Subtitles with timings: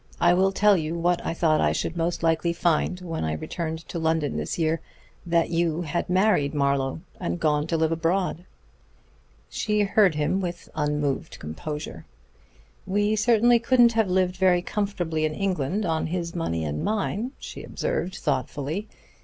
[0.19, 3.87] I will tell you what I thought I should most likely find when I returned
[3.89, 4.81] to London this year:
[5.27, 8.45] that you had married Marlowe and gone to live abroad."
[9.47, 12.07] She heard him with unmoved composure.
[12.87, 17.63] "We certainly couldn't have lived very comfortably in England on his money and mine," she
[17.63, 18.87] observed thoughtfully.